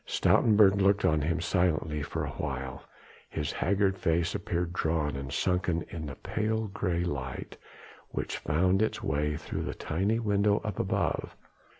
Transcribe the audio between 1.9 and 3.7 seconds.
for awhile, his